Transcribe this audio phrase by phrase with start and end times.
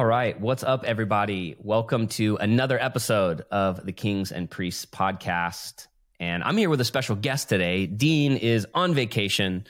[0.00, 0.40] All right.
[0.40, 1.56] What's up, everybody?
[1.58, 5.88] Welcome to another episode of the Kings and Priests podcast.
[6.18, 7.84] And I'm here with a special guest today.
[7.84, 9.66] Dean is on vacation,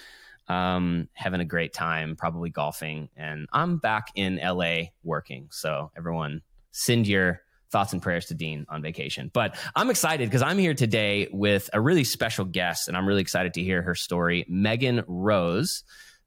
[0.46, 3.08] um, having a great time, probably golfing.
[3.16, 5.48] And I'm back in LA working.
[5.50, 7.40] So, everyone, send your
[7.72, 9.32] thoughts and prayers to Dean on vacation.
[9.34, 13.22] But I'm excited because I'm here today with a really special guest, and I'm really
[13.22, 14.46] excited to hear her story.
[14.48, 15.82] Megan Rose.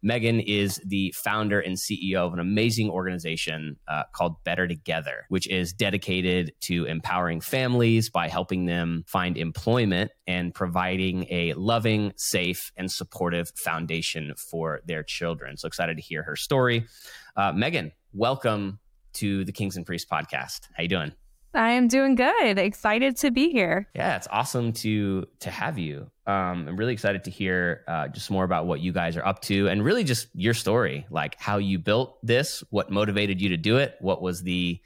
[0.06, 5.48] Megan is the founder and CEO of an amazing organization uh, called Better Together, which
[5.48, 12.74] is dedicated to empowering families by helping them find employment and providing a loving, safe,
[12.76, 15.56] and supportive foundation for their children.
[15.56, 16.86] So excited to hear her story.
[17.38, 18.80] Uh, Megan, welcome
[19.14, 20.68] to the Kings and Priests podcast.
[20.74, 21.14] How you doing?
[21.54, 22.58] I am doing good.
[22.58, 23.88] Excited to be here.
[23.96, 26.10] Yeah, it's awesome to to have you.
[26.26, 29.42] Um, I'm really excited to hear uh, just more about what you guys are up
[29.44, 33.58] to, and really just your story, like how you built this, what motivated you to
[33.58, 34.80] do it, what was the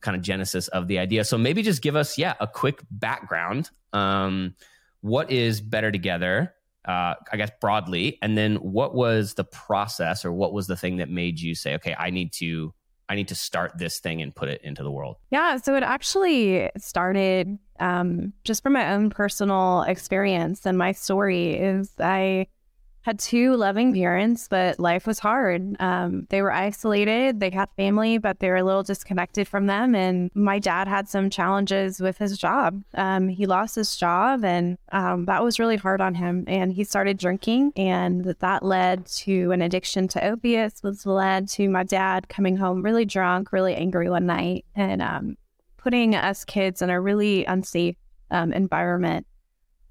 [0.00, 1.24] kind of genesis of the idea.
[1.24, 3.70] So maybe just give us, yeah, a quick background.
[3.92, 4.54] Um,
[5.00, 6.54] what is Better Together?
[6.84, 10.98] Uh, I guess broadly, and then what was the process, or what was the thing
[10.98, 12.74] that made you say, okay, I need to
[13.08, 15.16] I need to start this thing and put it into the world?
[15.30, 20.64] Yeah, so it actually started um, just from my own personal experience.
[20.64, 22.46] And my story is I
[23.04, 25.76] had two loving parents, but life was hard.
[25.78, 29.94] Um, they were isolated, they had family, but they were a little disconnected from them.
[29.94, 32.82] And my dad had some challenges with his job.
[32.94, 36.44] Um, he lost his job, and um, that was really hard on him.
[36.46, 41.68] And he started drinking, and that led to an addiction to opiates, which led to
[41.68, 45.36] my dad coming home really drunk, really angry one night, and um,
[45.76, 47.96] putting us kids in a really unsafe
[48.30, 49.26] um, environment.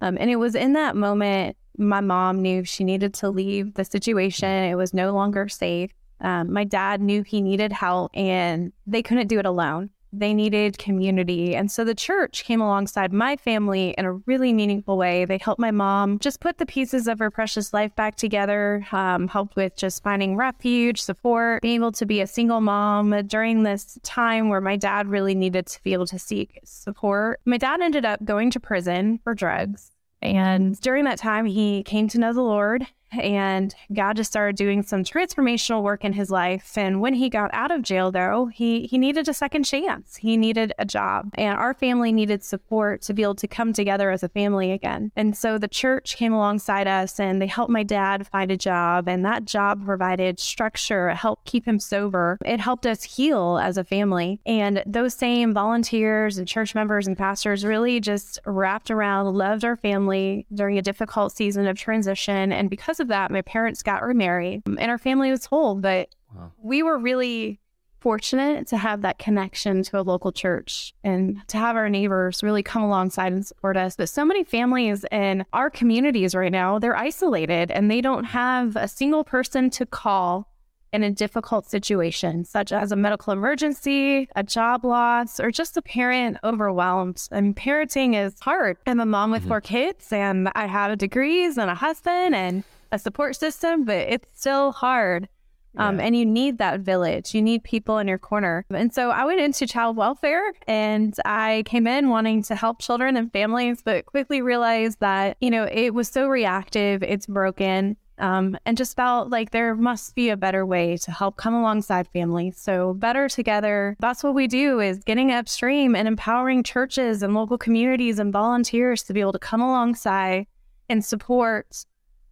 [0.01, 3.85] Um, and it was in that moment my mom knew she needed to leave the
[3.85, 4.49] situation.
[4.49, 5.91] It was no longer safe.
[6.21, 9.89] Um, my dad knew he needed help and they couldn't do it alone.
[10.15, 11.55] They needed community.
[11.55, 15.25] And so the church came alongside my family in a really meaningful way.
[15.25, 19.27] They helped my mom just put the pieces of her precious life back together, um,
[19.27, 23.97] helped with just finding refuge, support, being able to be a single mom during this
[24.03, 27.41] time where my dad really needed to be able to seek support.
[27.45, 29.92] My dad ended up going to prison for drugs.
[30.23, 32.87] And during that time, he came to know the Lord
[33.19, 36.77] and God just started doing some transformational work in his life.
[36.77, 40.17] And when he got out of jail, though, he, he needed a second chance.
[40.17, 41.29] He needed a job.
[41.35, 45.11] And our family needed support to be able to come together as a family again.
[45.15, 49.07] And so the church came alongside us and they helped my dad find a job.
[49.07, 52.37] And that job provided structure, it helped keep him sober.
[52.45, 54.39] It helped us heal as a family.
[54.45, 59.77] And those same volunteers and church members and pastors really just wrapped around, loved our
[59.77, 62.51] family during a difficult season of transition.
[62.51, 65.75] And because of that, my parents got remarried and our family was whole.
[65.75, 66.51] But wow.
[66.61, 67.59] we were really
[68.03, 72.61] fortunate to have that connection to a local church and to have our neighbors really
[72.61, 73.95] come alongside and support us.
[73.95, 78.75] But so many families in our communities right now, they're isolated and they don't have
[78.75, 80.49] a single person to call
[80.91, 85.81] in a difficult situation, such as a medical emergency, a job loss, or just a
[85.81, 87.27] parent overwhelmed.
[87.31, 88.77] I mean, parenting is hard.
[88.85, 89.49] I'm a mom with mm-hmm.
[89.49, 94.27] four kids and I have degrees and a husband and a support system, but it's
[94.39, 95.27] still hard.
[95.75, 96.05] Um, yeah.
[96.05, 97.33] And you need that village.
[97.33, 98.63] You need people in your corner.
[98.69, 103.17] And so I went into child welfare and I came in wanting to help children
[103.17, 107.97] and families, but quickly realized that, you know, it was so reactive, it's broken.
[108.19, 112.07] Um, and just felt like there must be a better way to help come alongside
[112.09, 112.55] families.
[112.59, 113.95] So better together.
[113.99, 119.01] That's what we do is getting upstream and empowering churches and local communities and volunteers
[119.03, 120.45] to be able to come alongside
[120.89, 121.85] and support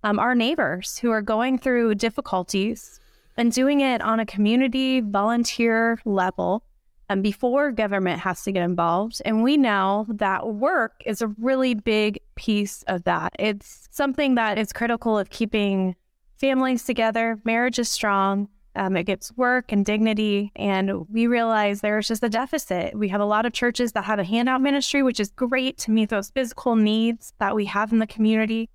[0.03, 2.99] um, our neighbors who are going through difficulties
[3.37, 6.63] and doing it on a community volunteer level
[7.11, 9.21] and before government has to get involved.
[9.25, 13.33] And we know that work is a really big piece of that.
[13.37, 15.95] It's something that is critical of keeping
[16.37, 17.37] families together.
[17.43, 18.47] Marriage is strong.
[18.77, 20.53] Um, it gets work and dignity.
[20.55, 22.97] And we realize there's just a deficit.
[22.97, 25.91] We have a lot of churches that have a handout ministry, which is great to
[25.91, 28.69] meet those physical needs that we have in the community.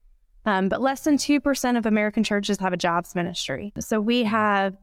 [0.47, 3.73] Um, but less than 2% of American churches have a jobs ministry.
[3.81, 4.77] So we have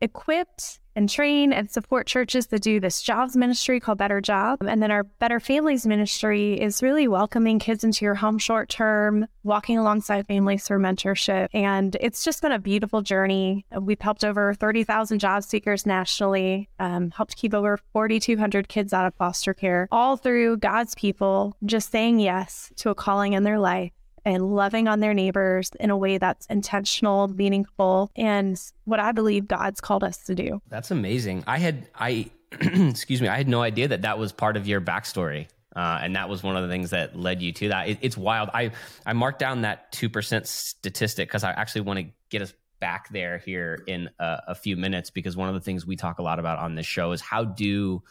[0.00, 4.62] equipped and train and support churches that do this jobs ministry called Better Job.
[4.66, 9.26] And then our Better Families ministry is really welcoming kids into your home short term,
[9.44, 11.48] walking alongside families for mentorship.
[11.52, 13.66] And it's just been a beautiful journey.
[13.78, 19.14] We've helped over 30,000 job seekers nationally, um, helped keep over 4,200 kids out of
[19.16, 23.92] foster care, all through God's people just saying yes to a calling in their life
[24.26, 29.46] and loving on their neighbors in a way that's intentional, meaningful, and what I believe
[29.46, 30.60] God's called us to do.
[30.68, 31.44] That's amazing.
[31.46, 32.30] I had, I,
[32.60, 35.46] excuse me, I had no idea that that was part of your backstory.
[35.74, 37.88] Uh, and that was one of the things that led you to that.
[37.88, 38.48] It, it's wild.
[38.54, 38.72] I
[39.04, 43.10] I marked down that two percent statistic because I actually want to get us back
[43.10, 46.22] there here in a, a, few minutes because one of the things we talk a
[46.22, 48.02] lot about on this show is how do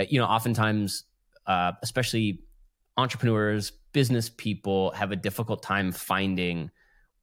[0.00, 1.04] uh, you know oftentimes
[1.46, 2.40] uh, especially
[2.96, 6.70] entrepreneurs business people have a difficult time finding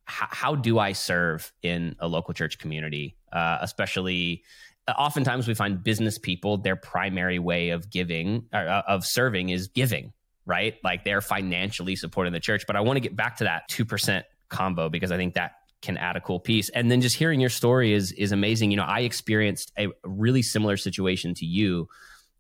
[0.06, 4.44] how, how do i serve in a local church community uh, especially
[4.88, 9.68] uh, oftentimes we find business people their primary way of giving uh, of serving is
[9.68, 10.12] giving
[10.48, 13.70] right like they're financially supporting the church but i want to get back to that
[13.70, 15.52] 2% combo because i think that
[15.84, 16.70] can add a cool piece.
[16.70, 18.72] And then just hearing your story is is amazing.
[18.72, 21.90] You know, I experienced a really similar situation to you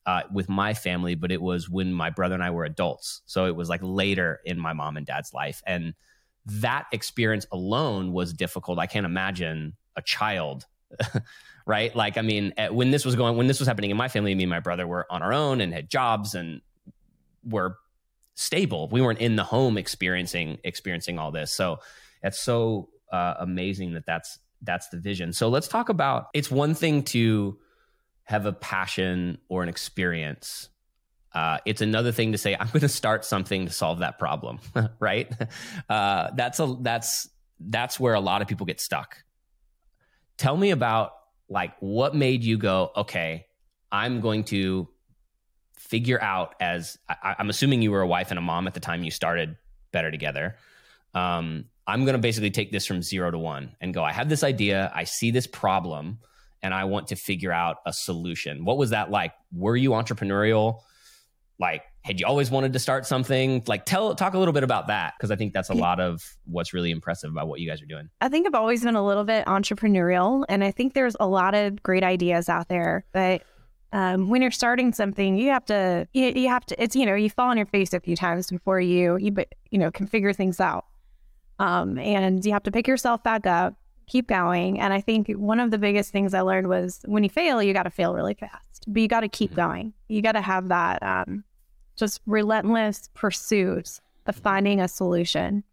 [0.05, 3.21] uh, with my family, but it was when my brother and I were adults.
[3.25, 5.93] So it was like later in my mom and dad's life, and
[6.45, 8.79] that experience alone was difficult.
[8.79, 10.65] I can't imagine a child.
[11.65, 14.35] right like i mean when this was going when this was happening in my family
[14.35, 16.61] me and my brother were on our own and had jobs and
[17.43, 17.77] were
[18.35, 21.79] stable we weren't in the home experiencing experiencing all this so
[22.21, 25.33] it's so uh, amazing that that's that's the vision.
[25.33, 26.27] So let's talk about.
[26.33, 27.57] It's one thing to
[28.25, 30.69] have a passion or an experience.
[31.33, 34.59] Uh, it's another thing to say I'm going to start something to solve that problem,
[34.99, 35.31] right?
[35.89, 37.29] Uh, that's a that's
[37.59, 39.23] that's where a lot of people get stuck.
[40.37, 41.13] Tell me about
[41.49, 43.45] like what made you go, okay,
[43.91, 44.87] I'm going to
[45.77, 48.79] figure out as I, am assuming you were a wife and a mom at the
[48.79, 49.57] time you started
[49.91, 50.55] Better Together.
[51.13, 54.29] Um, I'm going to basically take this from zero to one and go, I have
[54.29, 56.19] this idea, I see this problem,
[56.63, 58.65] and I want to figure out a solution.
[58.65, 59.33] What was that like?
[59.51, 60.79] Were you entrepreneurial?
[61.59, 63.63] Like, had you always wanted to start something?
[63.67, 66.23] Like, tell, talk a little bit about that because I think that's a lot of
[66.45, 68.09] what's really impressive about what you guys are doing.
[68.21, 71.53] I think I've always been a little bit entrepreneurial, and I think there's a lot
[71.53, 73.43] of great ideas out there, but
[73.93, 77.13] um, when you're starting something, you have to, you, you, have to, it's, you know,
[77.13, 79.35] you fall on your face a few times before you, you,
[79.69, 80.85] you know, can figure things out.
[81.59, 83.75] Um, and you have to pick yourself back up,
[84.13, 84.79] keep going.
[84.79, 87.73] And I think one of the biggest things I learned was when you fail, you
[87.73, 89.61] got to fail really fast, but you got to keep mm-hmm.
[89.61, 89.93] going.
[90.07, 91.43] You got to have that um,
[91.95, 95.63] just relentless pursuit of finding a solution.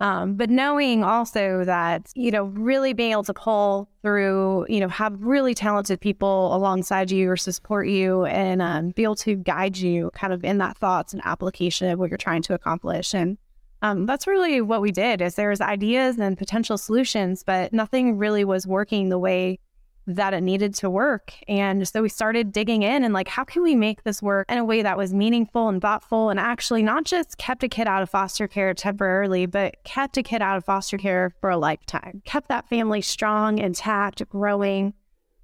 [0.00, 4.88] Um, but knowing also that, you know, really being able to pull through, you know,
[4.88, 9.76] have really talented people alongside you or support you and um, be able to guide
[9.76, 13.14] you kind of in that thoughts and application of what you're trying to accomplish.
[13.14, 13.38] And
[13.84, 18.16] um, that's really what we did is there was ideas and potential solutions but nothing
[18.16, 19.58] really was working the way
[20.06, 21.32] that it needed to work.
[21.48, 24.58] And so we started digging in and like how can we make this work in
[24.58, 28.02] a way that was meaningful and thoughtful and actually not just kept a kid out
[28.02, 32.22] of foster care temporarily but kept a kid out of foster care for a lifetime
[32.24, 34.92] kept that family strong intact growing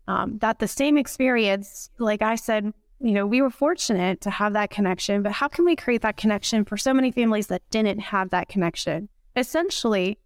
[0.08, 4.52] um, that the same experience like i said you know, we were fortunate to have
[4.52, 7.98] that connection, but how can we create that connection for so many families that didn't
[7.98, 9.08] have that connection?
[9.36, 10.18] Essentially,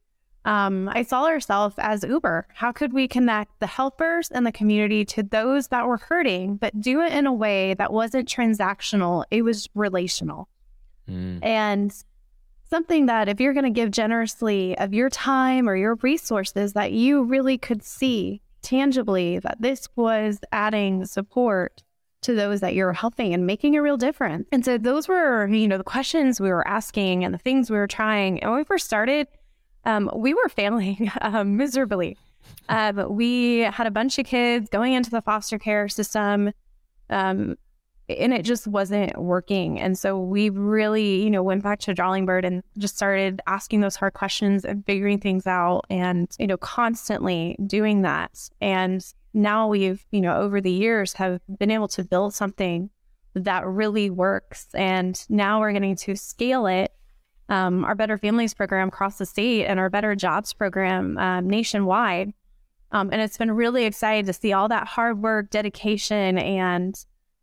[0.44, 2.46] um, I saw ourselves as Uber.
[2.52, 6.78] How could we connect the helpers and the community to those that were hurting, but
[6.80, 9.24] do it in a way that wasn't transactional?
[9.30, 10.48] It was relational.
[11.08, 11.38] Mm.
[11.42, 11.94] And
[12.68, 16.92] something that if you're going to give generously of your time or your resources, that
[16.92, 21.82] you really could see tangibly that this was adding support
[22.24, 24.48] to those that you're helping and making a real difference.
[24.50, 27.76] And so those were, you know, the questions we were asking and the things we
[27.76, 28.40] were trying.
[28.40, 29.28] And when we first started,
[29.84, 32.16] um, we were failing um, miserably.
[32.68, 36.52] Um, we had a bunch of kids going into the foster care system,
[37.10, 37.56] um,
[38.08, 39.80] and it just wasn't working.
[39.80, 43.80] And so we really, you know, went back to drawing board and just started asking
[43.80, 48.48] those hard questions and figuring things out, and you know, constantly doing that.
[48.60, 49.04] And
[49.34, 52.90] now we've, you know, over the years have been able to build something
[53.34, 54.68] that really works.
[54.74, 56.92] And now we're getting to scale it.
[57.48, 62.32] Um, our Better Families program across the state and our Better Jobs program um, nationwide.
[62.92, 66.94] Um, and it's been really exciting to see all that hard work, dedication, and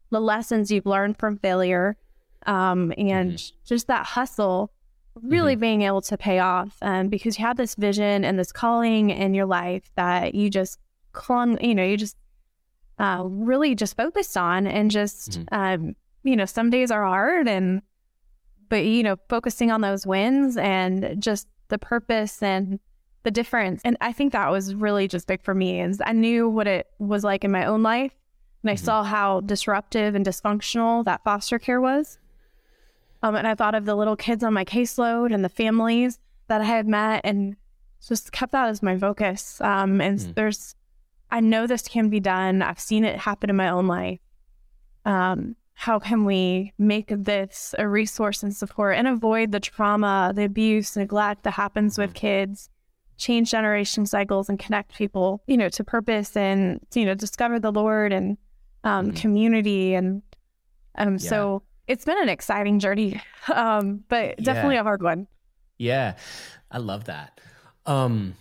[0.09, 1.97] the lessons you've learned from failure
[2.45, 3.55] um, and mm-hmm.
[3.65, 4.71] just that hustle
[5.15, 5.61] really mm-hmm.
[5.61, 9.33] being able to pay off um, because you have this vision and this calling in
[9.33, 10.79] your life that you just
[11.13, 12.17] clung, you know, you just
[12.99, 15.53] uh, really just focused on and just, mm-hmm.
[15.53, 17.81] um, you know, some days are hard and,
[18.69, 22.79] but, you know, focusing on those wins and just the purpose and
[23.23, 23.81] the difference.
[23.83, 26.87] And I think that was really just big for me is I knew what it
[26.99, 28.13] was like in my own life.
[28.63, 28.85] And I mm-hmm.
[28.85, 32.19] saw how disruptive and dysfunctional that foster care was.
[33.23, 36.61] Um, and I thought of the little kids on my caseload and the families that
[36.61, 37.55] I had met and
[38.05, 39.61] just kept that as my focus.
[39.61, 40.35] Um, and mm.
[40.35, 40.75] there's,
[41.31, 42.61] I know this can be done.
[42.61, 44.19] I've seen it happen in my own life.
[45.05, 50.43] Um, how can we make this a resource and support and avoid the trauma, the
[50.43, 52.15] abuse, neglect that happens with mm.
[52.15, 52.69] kids?
[53.21, 57.71] change generation cycles and connect people, you know, to purpose and you know discover the
[57.71, 58.37] Lord and
[58.83, 59.15] um, mm-hmm.
[59.15, 60.21] community and
[60.97, 61.13] um.
[61.13, 61.29] Yeah.
[61.29, 63.21] So it's been an exciting journey,
[63.53, 64.81] um, but definitely yeah.
[64.81, 65.27] a hard one.
[65.77, 66.15] Yeah,
[66.69, 67.39] I love that.
[67.85, 68.35] Um,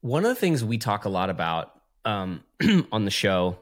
[0.00, 1.77] one of the things we talk a lot about
[2.08, 2.42] um,
[2.92, 3.58] on the show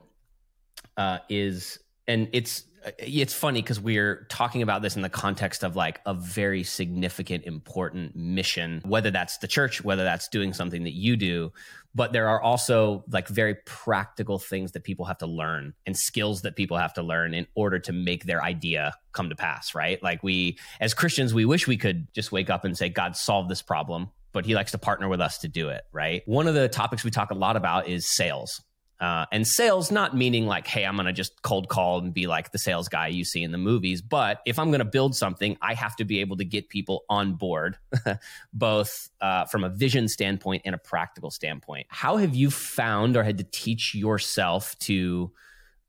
[0.97, 2.65] uh, is, and it's
[3.01, 7.43] it's funny because we're talking about this in the context of like a very significant,
[7.45, 11.53] important mission, whether that's the church, whether that's doing something that you do.
[11.97, 16.43] But there are also like very practical things that people have to learn and skills
[16.43, 20.01] that people have to learn in order to make their idea come to pass, right?
[20.01, 23.49] Like we, as Christians, we wish we could just wake up and say, God, solve
[23.49, 26.23] this problem but he likes to partner with us to do it, right?
[26.27, 28.63] One of the topics we talk a lot about is sales.
[29.01, 32.27] Uh, and sales, not meaning like, hey, I'm going to just cold call and be
[32.27, 34.03] like the sales guy you see in the movies.
[34.03, 37.05] But if I'm going to build something, I have to be able to get people
[37.09, 37.79] on board,
[38.53, 41.87] both uh, from a vision standpoint and a practical standpoint.
[41.89, 45.33] How have you found or had to teach yourself to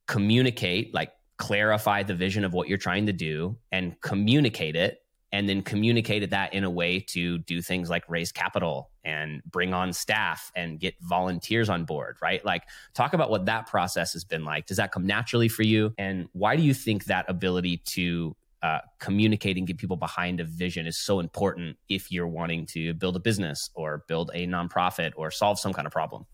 [0.06, 5.02] communicate, like clarify the vision of what you're trying to do and communicate it
[5.32, 9.74] and then communicated that in a way to do things like raise capital and bring
[9.74, 12.44] on staff and get volunteers on board, right?
[12.46, 14.68] Like, talk about what that process has been like.
[14.68, 15.94] Does that come naturally for you?
[15.98, 20.44] And why do you think that ability to uh, communicate and get people behind a
[20.44, 25.12] vision is so important if you're wanting to build a business or build a nonprofit
[25.16, 26.26] or solve some kind of problem?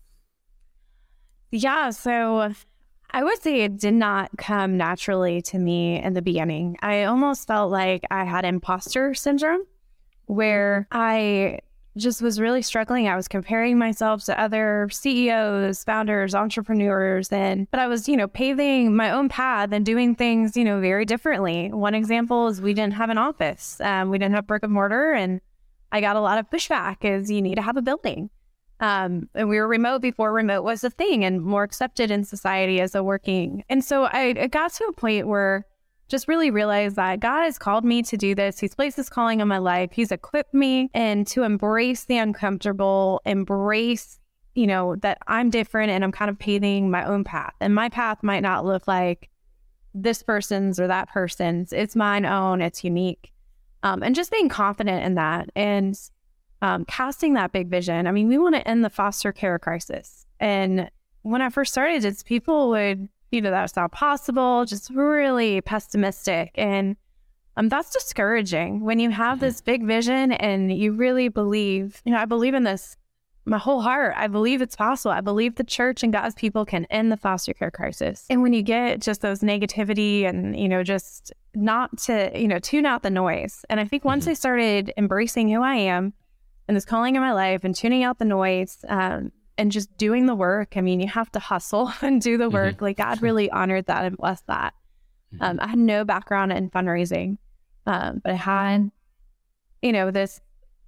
[1.50, 1.90] Yeah.
[1.90, 2.52] So,
[3.10, 6.76] I would say it did not come naturally to me in the beginning.
[6.82, 9.62] I almost felt like I had imposter syndrome
[10.26, 11.60] where I
[11.96, 13.06] just was really struggling.
[13.06, 18.26] I was comparing myself to other CEOs, founders, entrepreneurs, and but I was, you know,
[18.26, 21.70] paving my own path and doing things, you know, very differently.
[21.72, 23.80] One example is we didn't have an office.
[23.80, 25.40] Um, we didn't have brick and mortar, and
[25.92, 28.30] I got a lot of pushback as you need to have a building.
[28.84, 32.82] Um, and we were remote before remote was a thing and more accepted in society
[32.82, 33.64] as a working.
[33.70, 35.66] And so I, got to a point where
[36.08, 38.58] just really realized that God has called me to do this.
[38.58, 39.92] He's placed his calling on my life.
[39.92, 44.20] He's equipped me and to embrace the uncomfortable, embrace,
[44.54, 47.54] you know, that I'm different and I'm kind of paving my own path.
[47.62, 49.30] And my path might not look like
[49.94, 51.72] this person's or that person's.
[51.72, 52.60] It's mine own.
[52.60, 53.32] It's unique.
[53.82, 55.48] Um, and just being confident in that.
[55.56, 55.98] And
[56.64, 58.06] um, casting that big vision.
[58.06, 60.24] I mean, we want to end the foster care crisis.
[60.40, 60.90] And
[61.20, 66.52] when I first started, it's people would, you know, that's not possible, just really pessimistic.
[66.54, 66.96] And
[67.58, 69.44] um, that's discouraging when you have mm-hmm.
[69.44, 72.96] this big vision and you really believe, you know, I believe in this
[73.44, 74.14] my whole heart.
[74.16, 75.12] I believe it's possible.
[75.12, 78.24] I believe the church and God's people can end the foster care crisis.
[78.30, 82.58] And when you get just those negativity and, you know, just not to, you know,
[82.58, 83.66] tune out the noise.
[83.68, 84.30] And I think once mm-hmm.
[84.30, 86.14] I started embracing who I am,
[86.68, 90.26] and this calling in my life and tuning out the noise um, and just doing
[90.26, 90.76] the work.
[90.76, 92.76] I mean, you have to hustle and do the work.
[92.76, 92.84] Mm-hmm.
[92.84, 94.74] Like God really honored that and blessed that.
[95.34, 95.44] Mm-hmm.
[95.44, 97.38] Um, I had no background in fundraising,
[97.86, 98.90] um, but I had,
[99.82, 100.40] you know, this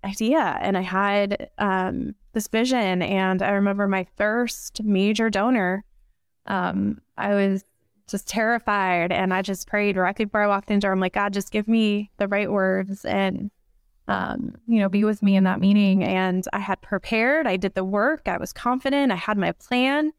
[0.04, 3.02] idea and I had um, this vision.
[3.02, 5.84] And I remember my first major donor.
[6.46, 7.64] Um, I was
[8.08, 10.88] just terrified and I just prayed right before I walked into.
[10.88, 13.50] I'm like, God, just give me the right words and
[14.08, 16.04] um, you know, be with me in that meeting.
[16.04, 20.12] And I had prepared, I did the work, I was confident, I had my plan,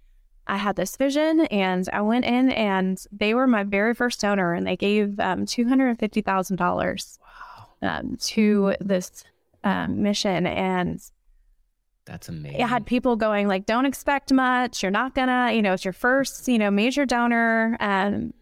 [0.47, 4.53] I had this vision, and I went in and they were my very first donor,
[4.53, 7.89] and they gave um, $250,000 wow.
[7.89, 9.23] um, to this
[9.63, 10.47] um, mission.
[10.47, 11.01] And
[12.05, 12.63] that's amazing.
[12.63, 14.81] I had people going like, "Don't expect much.
[14.81, 18.33] You're not gonna, you know, it's your first, you know, major donor." And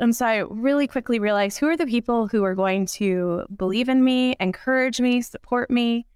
[0.00, 3.88] and so I really quickly realized who are the people who are going to believe
[3.88, 6.06] in me, encourage me, support me,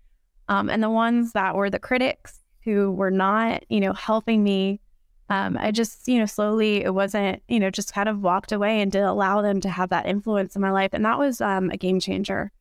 [0.49, 4.81] um, and the ones that were the critics who were not, you know, helping me.
[5.29, 8.81] Um, I just, you know, slowly it wasn't, you know, just kind of walked away
[8.81, 11.71] and didn't allow them to have that influence in my life, and that was um,
[11.71, 12.53] a game changer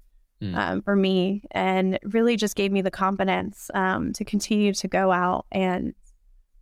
[0.41, 0.55] mm.
[0.55, 5.11] um, for me, and really just gave me the confidence um, to continue to go
[5.11, 5.93] out and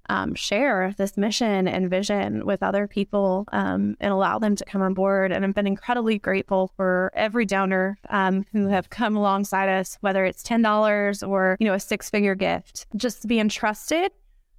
[0.10, 4.82] um, share this mission and vision with other people um, and allow them to come
[4.82, 5.32] on board.
[5.32, 10.26] And I've been incredibly grateful for every donor um, who have come alongside us, whether
[10.26, 12.88] it's ten dollars or you know a six figure gift.
[12.96, 14.12] Just to be entrusted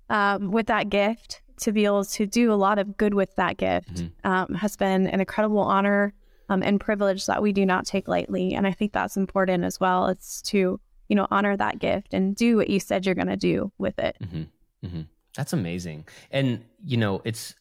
[0.09, 3.59] um, with that gift to be able to do a lot of good with that
[3.59, 4.27] gift mm-hmm.
[4.27, 6.15] Um, has been an incredible honor
[6.49, 8.55] um, and privilege that we do not take lightly.
[8.55, 10.07] And I think that's important as well.
[10.07, 10.81] It's to
[11.11, 13.99] you know, honor that gift and do what you said you're going to do with
[13.99, 14.17] it.
[14.23, 14.87] Mm-hmm.
[14.87, 15.01] Mm-hmm.
[15.37, 16.07] That's amazing.
[16.31, 17.55] And, you know, it's,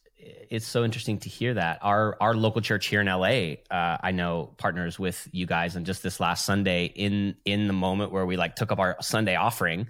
[0.50, 4.10] it's so interesting to hear that our our local church here in LA, uh, I
[4.10, 8.26] know partners with you guys, and just this last Sunday, in in the moment where
[8.26, 9.88] we like took up our Sunday offering,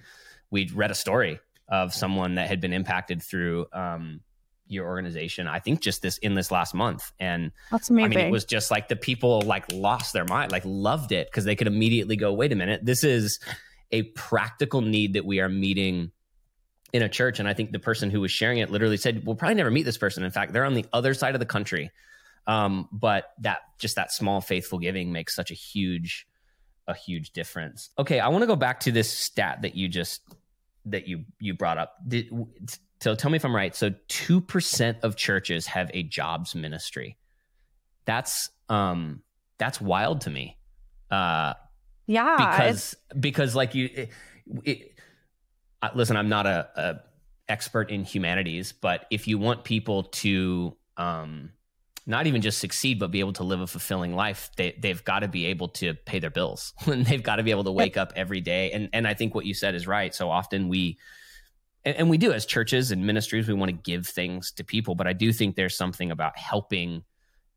[0.50, 4.20] we read a story of someone that had been impacted through um,
[4.66, 5.46] your organization.
[5.46, 8.12] I think just this in this last month, and that's amazing.
[8.12, 11.28] I mean, it was just like the people like lost their mind, like loved it
[11.30, 13.40] because they could immediately go, "Wait a minute, this is
[13.90, 16.12] a practical need that we are meeting."
[16.92, 19.36] In a church and i think the person who was sharing it literally said we'll
[19.36, 20.24] probably never meet this person.
[20.24, 21.90] In fact they're on the other side of the country.
[22.46, 26.26] Um, but that just that small faithful giving makes such a huge
[26.86, 27.90] a huge difference.
[27.98, 30.22] Okay i want to go back to this stat that you just
[30.86, 31.96] that you you brought up.
[32.06, 32.30] Did,
[33.00, 33.74] so tell me if i'm right.
[33.74, 37.16] So 2% of churches have a jobs ministry.
[38.04, 39.22] That's um
[39.58, 40.56] that's wild to me.
[41.10, 41.54] Uh
[42.06, 44.10] yeah because because like you it,
[44.64, 44.89] it,
[45.94, 47.00] listen, I'm not a, a,
[47.48, 51.50] expert in humanities, but if you want people to um,
[52.06, 55.20] not even just succeed, but be able to live a fulfilling life, they, they've got
[55.20, 57.96] to be able to pay their bills and they've got to be able to wake
[57.96, 58.70] up every day.
[58.72, 60.14] And, and I think what you said is right.
[60.14, 60.98] So often we,
[61.84, 64.94] and, and we do as churches and ministries, we want to give things to people,
[64.94, 67.04] but I do think there's something about helping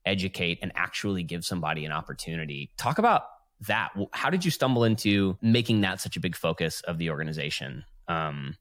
[0.06, 2.72] educate and actually give somebody an opportunity.
[2.78, 3.24] Talk about
[3.68, 3.92] that.
[4.12, 7.86] How did you stumble into making that such a big focus of the organization?
[8.08, 8.56] Um,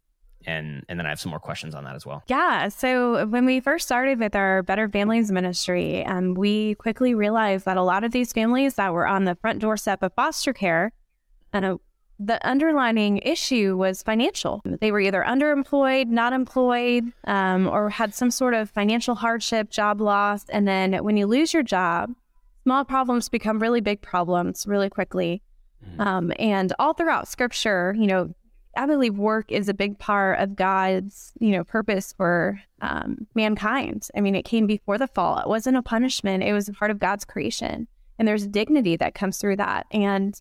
[0.46, 2.22] and and then I have some more questions on that as well.
[2.26, 2.68] Yeah.
[2.68, 7.76] So when we first started with our Better Families Ministry, um, we quickly realized that
[7.76, 10.92] a lot of these families that were on the front doorstep of foster care,
[11.52, 11.76] and uh,
[12.18, 14.62] the underlining issue was financial.
[14.64, 20.00] They were either underemployed, not employed, um, or had some sort of financial hardship, job
[20.00, 20.49] loss.
[20.49, 22.14] And then when you lose your job,
[22.62, 25.42] small problems become really big problems really quickly.
[25.84, 26.00] Mm-hmm.
[26.00, 28.32] Um, and all throughout Scripture, you know,
[28.76, 34.08] I believe work is a big part of God's, you know, purpose for um, mankind.
[34.17, 35.39] I mean, it came before the fall.
[35.39, 36.43] It wasn't a punishment.
[36.43, 37.87] It was a part of God's creation,
[38.19, 39.87] and there's dignity that comes through that.
[39.91, 40.41] And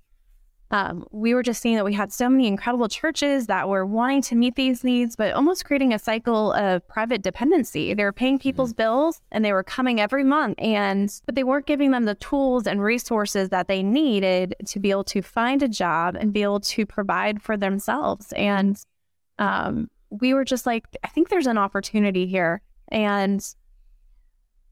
[0.71, 4.21] um, we were just seeing that we had so many incredible churches that were wanting
[4.23, 7.93] to meet these needs, but almost creating a cycle of private dependency.
[7.93, 8.43] They were paying mm-hmm.
[8.43, 12.15] people's bills and they were coming every month, and but they weren't giving them the
[12.15, 16.41] tools and resources that they needed to be able to find a job and be
[16.41, 18.31] able to provide for themselves.
[18.33, 18.81] And
[19.39, 22.61] um, we were just like, I think there's an opportunity here.
[22.87, 23.45] And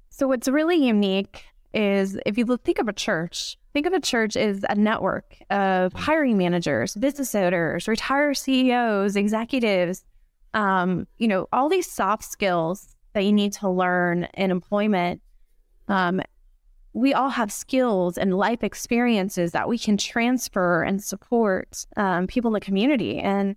[0.09, 4.35] so, what's really unique is if you think of a church, think of a church
[4.35, 10.03] as a network of hiring managers, business owners, retired CEOs, executives,
[10.53, 15.21] um, you know, all these soft skills that you need to learn in employment.
[15.87, 16.21] Um,
[16.93, 22.49] we all have skills and life experiences that we can transfer and support um, people
[22.49, 23.19] in the community.
[23.19, 23.55] And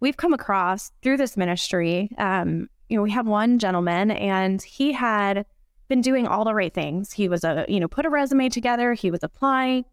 [0.00, 4.92] we've come across through this ministry, um, you know, we have one gentleman and he
[4.92, 5.46] had
[5.90, 7.12] been doing all the right things.
[7.12, 9.84] He was a, you know, put a resume together, he was applying,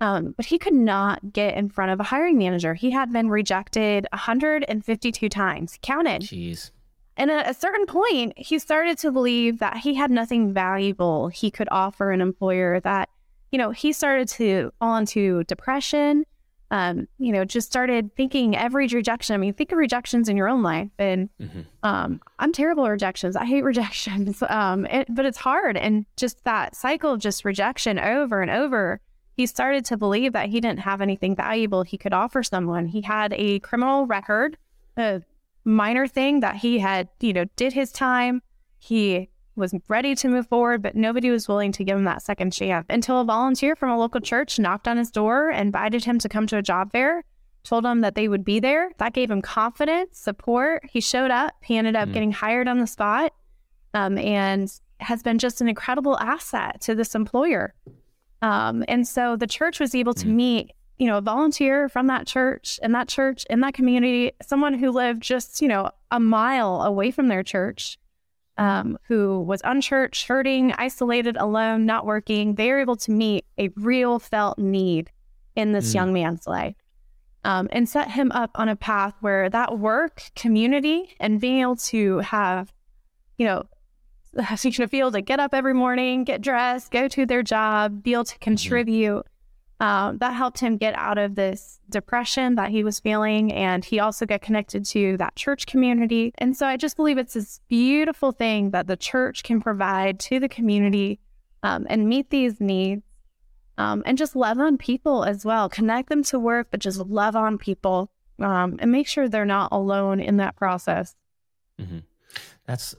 [0.00, 2.74] um, but he could not get in front of a hiring manager.
[2.74, 6.22] He had been rejected 152 times, counted.
[6.22, 6.72] Jeez.
[7.16, 11.50] And at a certain point, he started to believe that he had nothing valuable he
[11.50, 13.10] could offer an employer, that,
[13.52, 16.24] you know, he started to fall into depression
[16.72, 19.34] um, you know, just started thinking every rejection.
[19.34, 21.60] I mean, think of rejections in your own life, and mm-hmm.
[21.82, 23.36] um, I'm terrible at rejections.
[23.36, 25.76] I hate rejections, um, it, but it's hard.
[25.76, 29.02] And just that cycle of just rejection over and over,
[29.36, 32.86] he started to believe that he didn't have anything valuable he could offer someone.
[32.86, 34.56] He had a criminal record,
[34.96, 35.20] a
[35.66, 38.40] minor thing that he had, you know, did his time.
[38.78, 42.52] He was ready to move forward, but nobody was willing to give him that second
[42.52, 46.28] chance until a volunteer from a local church knocked on his door, invited him to
[46.28, 47.24] come to a job fair,
[47.64, 48.90] told him that they would be there.
[48.98, 50.84] That gave him confidence, support.
[50.90, 51.54] He showed up.
[51.62, 52.14] He ended up mm.
[52.14, 53.32] getting hired on the spot
[53.94, 57.74] um, and has been just an incredible asset to this employer.
[58.40, 60.34] Um, and so the church was able to mm.
[60.34, 64.74] meet, you know, a volunteer from that church in that church in that community, someone
[64.74, 67.98] who lived just, you know, a mile away from their church
[68.58, 73.70] um, who was unchurched, hurting, isolated, alone, not working, they were able to meet a
[73.76, 75.10] real felt need
[75.56, 75.94] in this mm.
[75.94, 76.74] young man's life
[77.44, 81.76] um, and set him up on a path where that work, community, and being able
[81.76, 82.72] to have,
[83.36, 83.64] you know,
[84.62, 88.02] you to be able to get up every morning, get dressed, go to their job,
[88.02, 88.44] be able to mm-hmm.
[88.44, 89.26] contribute
[89.82, 93.52] um, that helped him get out of this depression that he was feeling.
[93.52, 96.32] And he also got connected to that church community.
[96.38, 100.38] And so I just believe it's this beautiful thing that the church can provide to
[100.38, 101.18] the community
[101.64, 103.02] um, and meet these needs
[103.76, 105.68] um, and just love on people as well.
[105.68, 109.70] Connect them to work, but just love on people um, and make sure they're not
[109.72, 111.16] alone in that process.
[111.80, 111.98] Mm-hmm.
[112.66, 112.94] That's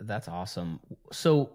[0.00, 0.80] that's awesome.
[1.12, 1.50] So,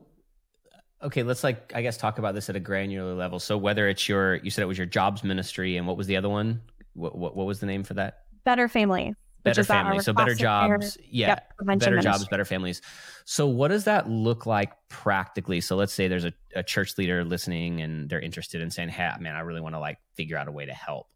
[1.01, 3.39] okay, let's like I guess talk about this at a granular level.
[3.39, 6.17] So whether it's your you said it was your jobs ministry, and what was the
[6.17, 6.61] other one?
[6.93, 8.23] What what, what was the name for that?
[8.43, 9.15] Better Family.
[9.43, 9.99] Better family.
[9.99, 10.97] So better jobs.
[11.09, 11.27] Yeah.
[11.29, 12.01] Yep, better ministry.
[12.01, 12.81] jobs, better families.
[13.25, 15.61] So what does that look like practically?
[15.61, 19.11] So let's say there's a, a church leader listening and they're interested in saying, Hey,
[19.19, 21.07] man, I really want to like figure out a way to help.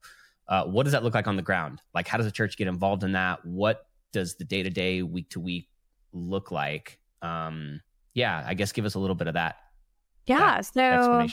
[0.48, 1.82] Uh, what does that look like on the ground?
[1.94, 3.44] Like, how does the church get involved in that?
[3.46, 5.68] What does the day to day, week to week
[6.12, 7.00] look like?
[7.22, 7.82] Um,
[8.14, 9.58] yeah, I guess give us a little bit of that.
[10.26, 10.62] Yeah.
[10.62, 11.28] So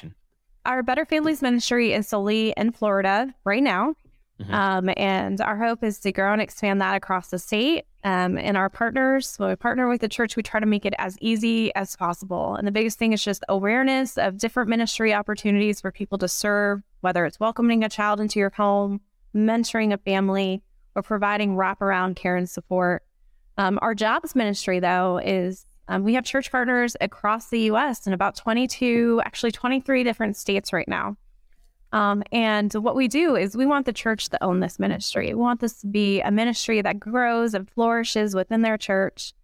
[0.64, 3.94] our Better Families Ministry is solely in Florida right now.
[4.40, 4.54] Mm-hmm.
[4.54, 7.84] Um, and our hope is to grow and expand that across the state.
[8.04, 10.94] Um, and our partners, when we partner with the church, we try to make it
[10.98, 12.54] as easy as possible.
[12.54, 16.82] And the biggest thing is just awareness of different ministry opportunities for people to serve,
[17.02, 19.02] whether it's welcoming a child into your home,
[19.34, 20.62] mentoring a family,
[20.94, 23.04] or providing wraparound care and support.
[23.58, 28.12] Um, our jobs ministry, though, is um, we have church partners across the US in
[28.12, 31.16] about 22, actually 23 different states right now.
[31.92, 35.34] Um, and what we do is we want the church to own this ministry.
[35.34, 39.34] We want this to be a ministry that grows and flourishes within their church.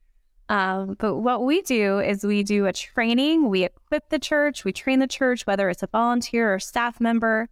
[0.49, 4.73] Um, but what we do is we do a training, we equip the church, we
[4.73, 7.49] train the church, whether it's a volunteer or staff member.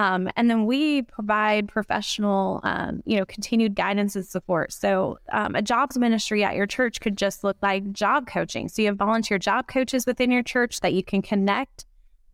[0.00, 4.72] Um, and then we provide professional, um, you know, continued guidance and support.
[4.72, 8.70] So, um, a jobs ministry at your church could just look like job coaching.
[8.70, 11.84] So, you have volunteer job coaches within your church that you can connect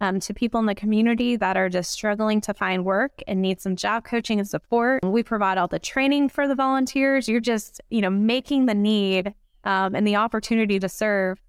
[0.00, 3.61] um, to people in the community that are just struggling to find work and need
[3.61, 5.05] some job coaching and support.
[5.05, 7.29] We provide all the training for the volunteers.
[7.29, 11.42] You're just, you know, making the need um, and the opportunity to serve,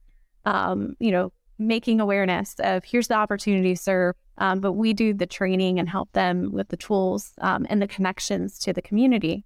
[0.46, 4.14] um, you know, making awareness of here's the opportunity sir.
[4.40, 7.88] Um, but we do the training and help them with the tools um, and the
[7.88, 9.44] connections to the community.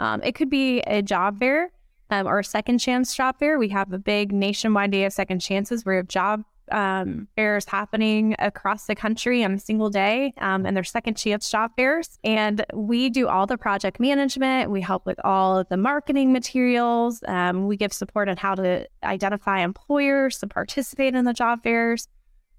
[0.00, 1.70] Um, it could be a job fair
[2.10, 3.58] or a second chance job fair.
[3.58, 7.66] We have a big nationwide day of second chances where we have job um, fairs
[7.66, 12.18] happening across the country on a single day, um, and they're second chance job fairs.
[12.24, 14.70] And we do all the project management.
[14.70, 17.22] We help with all of the marketing materials.
[17.26, 22.08] Um, we give support on how to identify employers to participate in the job fairs.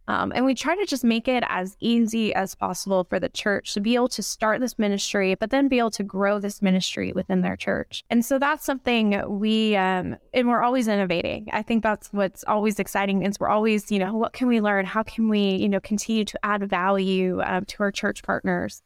[0.08, 3.74] Um, and we try to just make it as easy as possible for the church
[3.76, 7.14] to be able to start this ministry, but then be able to grow this ministry
[7.14, 8.04] within their church.
[8.10, 11.48] And so that's something we, um, and we're always innovating.
[11.54, 14.86] I think that's what's always exciting is we're always, you know, what can we learn?
[14.86, 18.82] How can we, you know, continue to add value um, to our church partners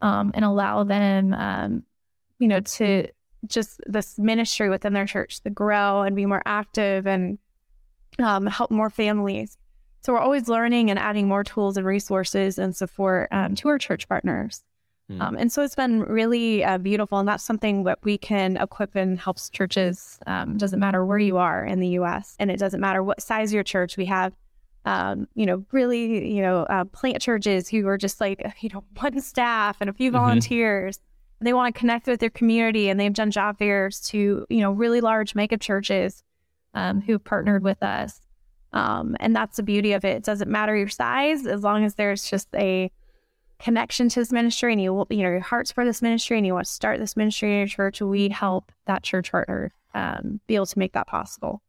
[0.00, 1.82] um, and allow them, um,
[2.38, 3.06] you know, to
[3.46, 7.38] just this ministry within their church to grow and be more active and
[8.18, 9.58] um, help more families.
[10.04, 13.78] So we're always learning and adding more tools and resources and support um, to our
[13.78, 14.62] church partners.
[15.10, 15.20] Mm.
[15.20, 17.18] Um, and so it's been really uh, beautiful.
[17.18, 20.18] And that's something that we can equip and helps churches.
[20.26, 23.50] Um, doesn't matter where you are in the US and it doesn't matter what size
[23.50, 23.96] your church.
[23.96, 24.34] We have,
[24.84, 28.84] um, you know, really, you know, uh, plant churches who are just like, you know,
[29.00, 30.18] one staff and a few mm-hmm.
[30.18, 30.98] volunteers.
[30.98, 31.44] Mm-hmm.
[31.46, 34.72] They want to connect with their community and they've done job fairs to, you know,
[34.72, 36.22] really large mega churches
[36.74, 38.20] um, who've partnered with us.
[38.74, 40.16] Um, and that's the beauty of it.
[40.16, 42.90] It doesn't matter your size as long as there's just a
[43.60, 46.52] connection to this ministry and you you know your heart's for this ministry and you
[46.52, 48.02] want to start this ministry in your church.
[48.02, 51.62] We help that church partner um, be able to make that possible.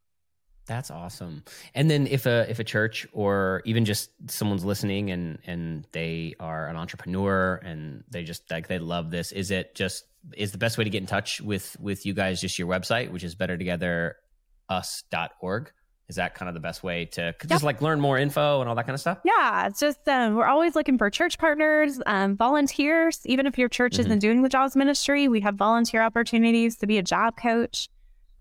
[0.66, 1.44] That's awesome.
[1.76, 6.34] And then if a if a church or even just someone's listening and and they
[6.40, 10.58] are an entrepreneur and they just like they love this, is it just is the
[10.58, 13.36] best way to get in touch with with you guys just your website, which is
[13.36, 15.72] bettertogetherus.org?
[16.08, 17.48] Is that kind of the best way to yep.
[17.48, 20.36] just like learn more info and all that kind of stuff yeah it's just um,
[20.36, 24.02] we're always looking for church partners um, volunteers even if your church mm-hmm.
[24.02, 27.90] isn't doing the jobs ministry we have volunteer opportunities to be a job coach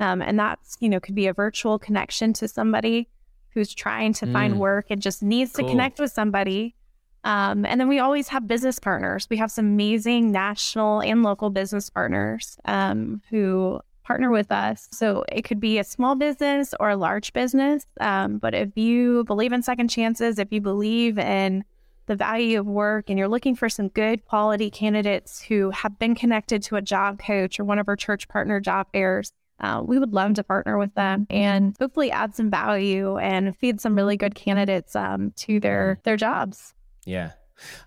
[0.01, 3.09] um, and that's you know could be a virtual connection to somebody
[3.51, 4.33] who's trying to mm.
[4.33, 5.65] find work and just needs cool.
[5.65, 6.75] to connect with somebody
[7.23, 11.49] um, and then we always have business partners we have some amazing national and local
[11.49, 14.89] business partners um, who partner with us.
[14.93, 17.87] So it could be a small business or a large business.
[18.01, 21.65] Um, but if you believe in second chances, if you believe in
[22.07, 26.15] the value of work and you're looking for some good quality candidates who have been
[26.15, 29.99] connected to a job coach or one of our church partner job fairs, uh, we
[29.99, 34.17] would love to partner with them and hopefully add some value and feed some really
[34.17, 36.75] good candidates um, to their their jobs.
[37.07, 37.33] Yeah,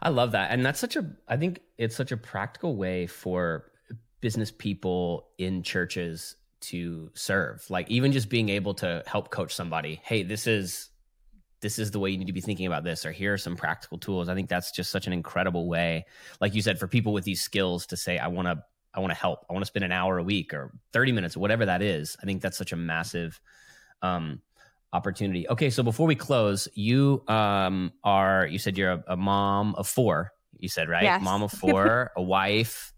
[0.02, 1.06] I love that, and that's such a.
[1.28, 3.72] I think it's such a practical way for
[4.22, 7.66] business people in churches to serve.
[7.70, 10.90] Like even just being able to help coach somebody hey this is
[11.60, 13.56] this is the way you need to be thinking about this or here are some
[13.56, 14.30] practical tools.
[14.30, 16.06] I think that's just such an incredible way
[16.42, 19.12] like you said for people with these skills to say i want to i want
[19.12, 19.46] to help.
[19.50, 22.18] I want to spend an hour a week or 30 minutes whatever that is.
[22.22, 23.40] I think that's such a massive
[24.02, 24.42] um,
[24.94, 25.48] opportunity.
[25.50, 29.88] Okay so before we close you um, are you said you're a, a mom of
[29.88, 31.04] four you said right?
[31.04, 31.22] Yes.
[31.22, 32.94] mom of four a wife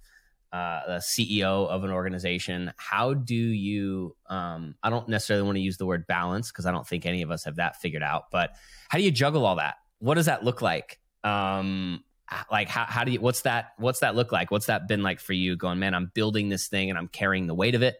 [0.51, 5.61] uh, the ceo of an organization how do you um, i don't necessarily want to
[5.61, 8.25] use the word balance because i don't think any of us have that figured out
[8.31, 8.51] but
[8.89, 9.75] how do you juggle all that?
[9.99, 10.99] What does that look like?
[11.23, 12.03] Um,
[12.51, 14.49] like how, how do you what's that what's that look like?
[14.49, 17.45] What's that been like for you going man i'm building this thing and i'm carrying
[17.45, 17.97] the weight of it.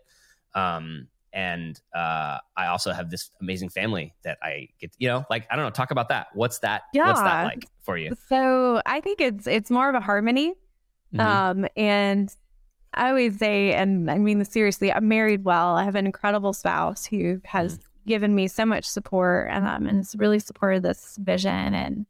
[0.56, 5.46] Um, and uh, i also have this amazing family that i get you know like
[5.52, 6.28] i don't know talk about that.
[6.34, 7.06] What's that Yeah.
[7.08, 8.14] what's that like for you?
[8.30, 10.56] So I think it's it's more of a harmony.
[11.14, 11.20] Mhm.
[11.20, 12.36] Um, and
[12.94, 15.76] I always say, and I mean this seriously, I'm married well.
[15.76, 19.98] I have an incredible spouse who has given me so much support and um, and
[19.98, 21.74] has really supported this vision.
[21.76, 22.06] And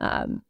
[0.00, 0.42] um,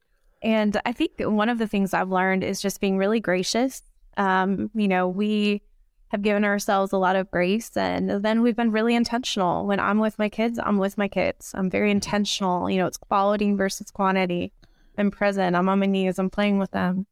[0.43, 3.83] and I think one of the things I've learned is just being really gracious.
[4.17, 5.63] Um, you know, we
[6.09, 9.67] have given ourselves a lot of grace, and then we've been really intentional.
[9.67, 11.53] When I'm with my kids, I'm with my kids.
[11.55, 12.71] I'm very intentional.
[12.71, 14.53] You know, it's quality versus quantity.
[14.97, 15.57] I'm present.
[15.57, 16.19] I'm on my knees.
[16.19, 17.07] I'm playing with them.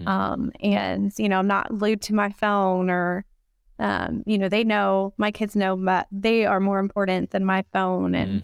[0.00, 0.08] Mhm.
[0.08, 3.24] Um, and you know, I'm not glued to my phone or,
[3.78, 7.64] um, you know, they know my kids know but they are more important than my
[7.72, 8.14] phone.
[8.14, 8.42] And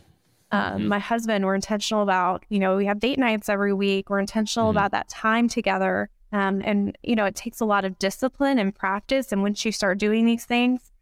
[0.50, 0.86] um, Mhm.
[0.88, 2.44] my husband, we're intentional about.
[2.48, 4.08] You know, we have date nights every week.
[4.10, 4.72] We're intentional Mhm.
[4.72, 6.10] about that time together.
[6.32, 9.32] Um, and you know, it takes a lot of discipline and practice.
[9.32, 10.92] And once you start doing these things,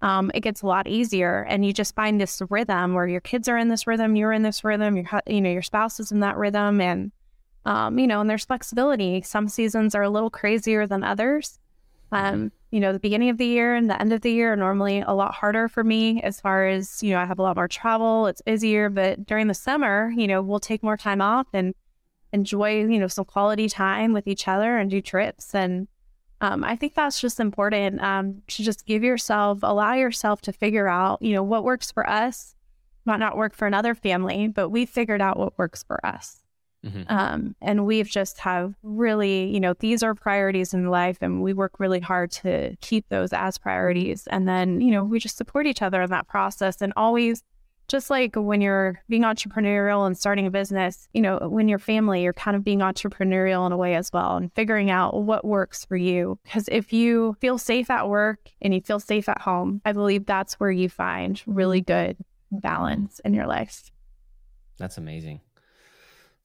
[0.00, 3.48] um, it gets a lot easier, and you just find this rhythm where your kids
[3.48, 6.20] are in this rhythm, you're in this rhythm, your you know your spouse is in
[6.20, 7.10] that rhythm, and
[7.68, 9.20] um, you know, and there's flexibility.
[9.20, 11.58] Some seasons are a little crazier than others.
[12.10, 14.56] Um, you know, the beginning of the year and the end of the year are
[14.56, 17.56] normally a lot harder for me as far as, you know, I have a lot
[17.56, 21.46] more travel, it's busier, but during the summer, you know, we'll take more time off
[21.52, 21.74] and
[22.32, 25.54] enjoy, you know, some quality time with each other and do trips.
[25.54, 25.88] And
[26.40, 30.88] um, I think that's just important um, to just give yourself, allow yourself to figure
[30.88, 32.54] out, you know, what works for us
[33.04, 36.40] might not work for another family, but we figured out what works for us.
[36.84, 37.10] Mhm.
[37.10, 41.52] Um, and we've just have really, you know, these are priorities in life, and we
[41.52, 44.28] work really hard to keep those as priorities.
[44.28, 47.42] And then, you know, we just support each other in that process, and always,
[47.88, 52.22] just like when you're being entrepreneurial and starting a business, you know, when you're family,
[52.22, 55.84] you're kind of being entrepreneurial in a way as well, and figuring out what works
[55.86, 56.38] for you.
[56.44, 60.26] Because if you feel safe at work and you feel safe at home, I believe
[60.26, 62.18] that's where you find really good
[62.52, 63.90] balance in your life.
[64.76, 65.40] That's amazing.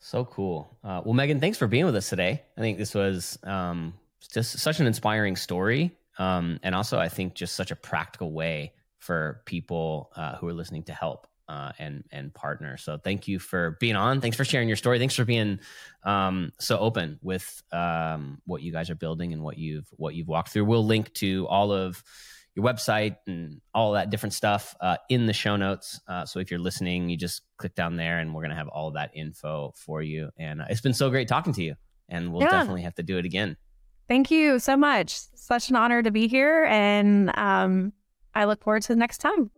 [0.04, 0.78] So cool.
[0.84, 2.44] Uh, well, Megan, thanks for being with us today.
[2.58, 3.94] I think this was um,
[4.34, 5.92] just such an inspiring story.
[6.20, 10.54] Um, and also, I think just such a practical way for people uh, who are
[10.54, 12.76] listening to help uh, and and partner.
[12.76, 14.20] So thank you for being on.
[14.20, 15.00] Thanks for sharing your story.
[15.00, 15.62] Thanks for being
[16.04, 20.28] um, so open with um, what you guys are building and what you've what you've
[20.28, 20.66] walked through.
[20.66, 22.04] We'll link to all of
[22.56, 26.00] your website and all that different stuff uh, in the show notes.
[26.08, 28.92] Uh, so if you're listening, you just click down there, and we're gonna have all
[28.92, 30.30] that info for you.
[30.38, 31.76] And uh, it's been so great talking to you,
[32.10, 32.52] and we'll Yeah.
[32.52, 33.58] definitely have to do it again.
[34.08, 35.18] Thank you so much.
[35.34, 36.66] Such an honor to be here.
[36.66, 37.94] And um,
[38.36, 39.50] I look forward to the next time.